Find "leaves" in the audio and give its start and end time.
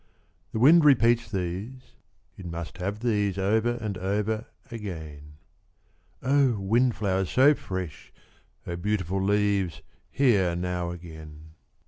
9.23-9.83